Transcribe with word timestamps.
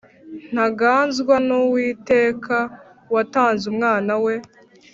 Ntanganzwa 0.53 1.35
n’uwiteka 1.47 2.57
watanze 3.13 3.63
umwana 3.73 4.13
we 4.23 4.33